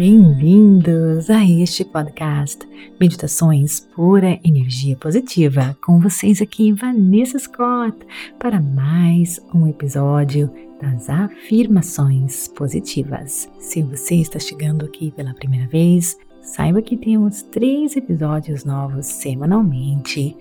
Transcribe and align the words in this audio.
Bem-vindos 0.00 1.28
a 1.28 1.44
este 1.44 1.84
podcast 1.84 2.66
Meditações 2.98 3.80
Pura 3.94 4.40
Energia 4.42 4.96
Positiva. 4.96 5.76
Com 5.84 6.00
vocês 6.00 6.40
aqui, 6.40 6.72
Vanessa 6.72 7.38
Scott, 7.38 7.98
para 8.38 8.62
mais 8.62 9.38
um 9.54 9.66
episódio 9.66 10.50
das 10.80 11.10
afirmações 11.10 12.48
positivas. 12.48 13.46
Se 13.58 13.82
você 13.82 14.14
está 14.14 14.38
chegando 14.38 14.86
aqui 14.86 15.10
pela 15.10 15.34
primeira 15.34 15.68
vez, 15.68 16.16
saiba 16.40 16.80
que 16.80 16.96
temos 16.96 17.42
três 17.42 17.94
episódios 17.94 18.64
novos 18.64 19.04
semanalmente. 19.04 20.34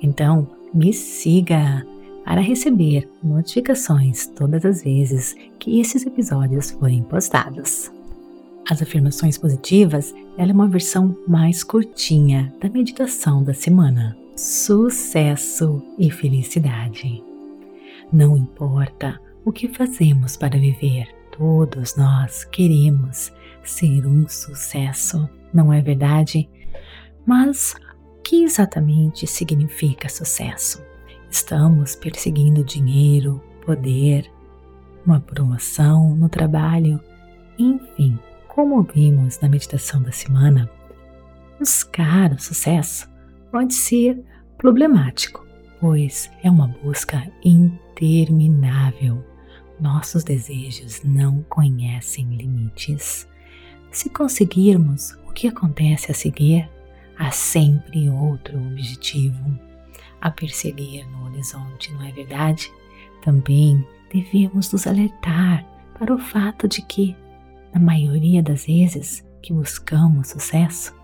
Então, 0.00 0.46
me 0.72 0.92
siga 0.92 1.84
para 2.24 2.40
receber 2.40 3.10
notificações 3.24 4.28
todas 4.28 4.64
as 4.64 4.84
vezes 4.84 5.34
que 5.58 5.80
esses 5.80 6.06
episódios 6.06 6.70
forem 6.70 7.02
postados. 7.02 7.90
As 8.70 8.80
afirmações 8.80 9.36
positivas 9.36 10.14
é 10.38 10.44
uma 10.44 10.68
versão 10.68 11.18
mais 11.26 11.64
curtinha 11.64 12.54
da 12.60 12.68
meditação 12.68 13.42
da 13.42 13.52
semana. 13.52 14.16
Sucesso 14.36 15.82
e 15.98 16.08
felicidade. 16.08 17.20
Não 18.12 18.36
importa 18.36 19.20
o 19.44 19.50
que 19.50 19.66
fazemos 19.66 20.36
para 20.36 20.56
viver, 20.56 21.08
todos 21.36 21.96
nós 21.96 22.44
queremos 22.44 23.32
ser 23.64 24.06
um 24.06 24.28
sucesso, 24.28 25.28
não 25.52 25.72
é 25.72 25.82
verdade? 25.82 26.48
Mas 27.26 27.74
o 28.18 28.22
que 28.22 28.44
exatamente 28.44 29.26
significa 29.26 30.08
sucesso? 30.08 30.80
Estamos 31.28 31.96
perseguindo 31.96 32.62
dinheiro, 32.62 33.42
poder, 33.66 34.30
uma 35.04 35.18
promoção 35.18 36.14
no 36.14 36.28
trabalho, 36.28 37.00
enfim, 37.58 38.16
como 38.60 38.82
vimos 38.82 39.40
na 39.40 39.48
meditação 39.48 40.02
da 40.02 40.12
semana, 40.12 40.70
buscar 41.58 42.30
o 42.30 42.38
sucesso 42.38 43.08
pode 43.50 43.72
ser 43.72 44.22
problemático, 44.58 45.46
pois 45.80 46.30
é 46.42 46.50
uma 46.50 46.68
busca 46.68 47.26
interminável. 47.42 49.24
Nossos 49.80 50.24
desejos 50.24 51.02
não 51.02 51.42
conhecem 51.44 52.36
limites. 52.36 53.26
Se 53.90 54.10
conseguirmos 54.10 55.12
o 55.26 55.32
que 55.32 55.48
acontece 55.48 56.12
a 56.12 56.14
seguir, 56.14 56.68
há 57.18 57.30
sempre 57.30 58.10
outro 58.10 58.58
objetivo 58.58 59.58
a 60.20 60.30
perseguir 60.30 61.08
no 61.08 61.30
horizonte, 61.30 61.90
não 61.94 62.02
é 62.02 62.12
verdade? 62.12 62.70
Também 63.24 63.82
devemos 64.12 64.70
nos 64.70 64.86
alertar 64.86 65.64
para 65.98 66.14
o 66.14 66.18
fato 66.18 66.68
de 66.68 66.82
que 66.82 67.16
na 67.72 67.80
maioria 67.80 68.42
das 68.42 68.66
vezes 68.66 69.24
que 69.42 69.52
buscamos 69.52 70.28
sucesso, 70.28 70.94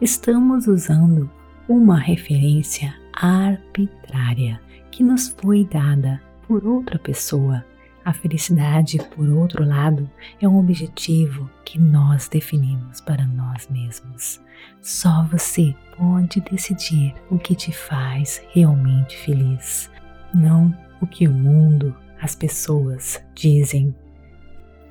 estamos 0.00 0.66
usando 0.66 1.30
uma 1.68 1.98
referência 1.98 2.94
arbitrária 3.12 4.60
que 4.90 5.02
nos 5.02 5.28
foi 5.28 5.64
dada 5.64 6.20
por 6.46 6.66
outra 6.66 6.98
pessoa. 6.98 7.64
A 8.04 8.12
felicidade, 8.12 8.98
por 9.14 9.28
outro 9.28 9.64
lado, 9.66 10.10
é 10.40 10.48
um 10.48 10.58
objetivo 10.58 11.50
que 11.64 11.78
nós 11.78 12.26
definimos 12.26 13.02
para 13.02 13.26
nós 13.26 13.68
mesmos. 13.68 14.40
Só 14.80 15.24
você 15.24 15.74
pode 15.96 16.40
decidir 16.40 17.14
o 17.30 17.38
que 17.38 17.54
te 17.54 17.70
faz 17.70 18.42
realmente 18.54 19.14
feliz, 19.18 19.90
não 20.32 20.74
o 21.02 21.06
que 21.06 21.28
o 21.28 21.32
mundo, 21.32 21.94
as 22.20 22.34
pessoas 22.34 23.22
dizem 23.34 23.94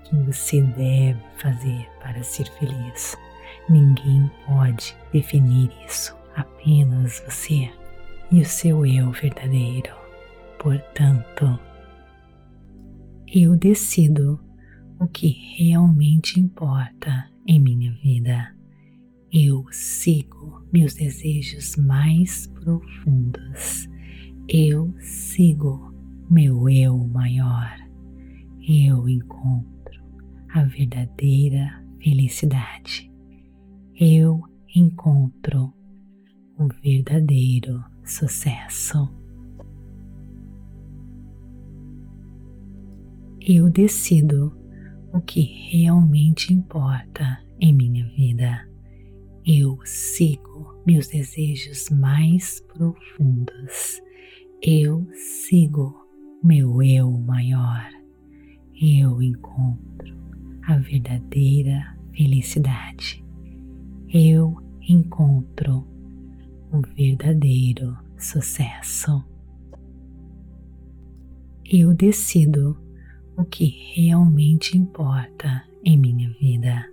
que 0.08 0.16
você 0.16 0.62
deve 0.62 1.20
fazer 1.38 1.88
para 2.00 2.24
ser 2.24 2.48
feliz. 2.52 3.18
Ninguém 3.70 4.30
pode 4.46 4.96
definir 5.12 5.70
isso, 5.86 6.16
apenas 6.36 7.22
você 7.26 7.70
e 8.32 8.42
o 8.42 8.46
seu 8.46 8.86
eu 8.86 9.12
verdadeiro. 9.12 9.94
Portanto, 10.60 11.60
eu 13.28 13.56
decido 13.58 14.40
o 15.00 15.08
que 15.08 15.28
realmente 15.58 16.40
importa 16.40 17.30
em 17.46 17.60
minha 17.60 17.92
vida. 18.02 18.56
Eu 19.32 19.66
sigo 19.72 20.66
meus 20.72 20.94
desejos 20.94 21.76
mais 21.76 22.48
profundos. 22.48 23.88
Eu 24.48 24.94
sigo 25.00 25.94
meu 26.30 26.70
eu 26.70 26.98
maior. 26.98 27.78
Eu 28.66 29.08
encontro 29.08 29.77
a 30.58 30.64
verdadeira 30.64 31.84
felicidade. 32.02 33.12
Eu 33.96 34.42
encontro 34.76 35.72
o 36.58 36.68
verdadeiro 36.82 37.84
sucesso. 38.04 39.08
Eu 43.40 43.70
decido 43.70 44.52
o 45.14 45.22
que 45.22 45.42
realmente 45.42 46.52
importa 46.52 47.40
em 47.60 47.72
minha 47.72 48.08
vida. 48.16 48.68
Eu 49.46 49.80
sigo 49.86 50.82
meus 50.88 51.08
desejos 51.08 51.90
mais 51.92 52.62
profundos. 52.62 54.02
Eu 54.62 55.08
sigo 55.14 55.96
meu 56.44 56.82
eu 56.82 57.12
maior. 57.12 57.88
Eu 58.82 59.22
encontro 59.22 60.27
a 60.68 60.78
verdadeira 60.78 61.98
felicidade. 62.12 63.24
Eu 64.14 64.62
encontro 64.82 65.88
o 66.72 66.82
verdadeiro 66.94 67.98
sucesso. 68.18 69.24
Eu 71.64 71.94
decido 71.94 72.78
o 73.38 73.46
que 73.46 73.94
realmente 73.96 74.78
importa 74.78 75.64
em 75.86 75.98
minha 75.98 76.30
vida. 76.32 76.86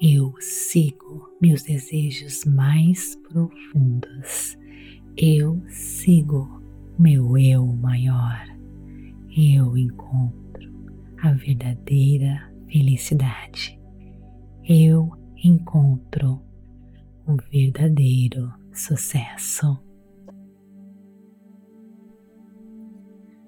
Eu 0.00 0.34
sigo 0.40 1.30
meus 1.40 1.62
desejos 1.62 2.44
mais 2.44 3.14
profundos. 3.28 4.58
Eu 5.16 5.62
sigo 5.68 6.60
meu 6.98 7.38
eu 7.38 7.64
maior. 7.64 8.44
Eu 9.36 9.76
encontro 9.76 10.68
a 11.22 11.32
verdadeira 11.32 12.47
felicidade. 12.70 13.78
Eu 14.64 15.10
encontro 15.42 16.40
o 17.26 17.36
verdadeiro 17.50 18.52
sucesso. 18.72 19.78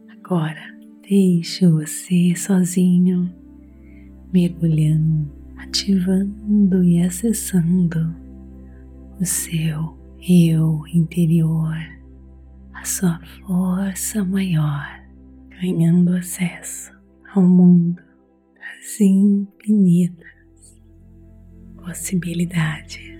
Agora 0.08 0.60
deixe 1.08 1.66
você 1.66 2.34
sozinho, 2.36 3.32
mergulhando, 4.32 5.30
ativando 5.58 6.84
e 6.84 7.02
acessando 7.02 8.14
o 9.20 9.24
seu 9.24 9.98
eu 10.28 10.82
interior, 10.94 11.76
a 12.74 12.84
sua 12.84 13.20
força 13.46 14.24
maior, 14.24 14.86
ganhando 15.60 16.14
acesso 16.14 16.92
ao 17.34 17.42
mundo 17.42 18.09
infinitas 19.00 20.26
possibilidades. 21.76 23.19